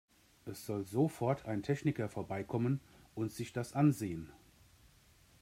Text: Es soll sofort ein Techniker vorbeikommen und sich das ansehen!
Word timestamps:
Es 0.45 0.65
soll 0.65 0.83
sofort 0.83 1.45
ein 1.45 1.61
Techniker 1.61 2.09
vorbeikommen 2.09 2.79
und 3.13 3.31
sich 3.31 3.53
das 3.53 3.73
ansehen! 3.73 4.31